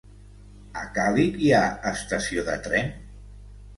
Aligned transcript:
A 0.83 0.85
Càlig 0.95 1.37
hi 1.43 1.51
ha 1.57 1.61
estació 1.93 2.47
de 2.49 2.57
tren? 2.69 2.91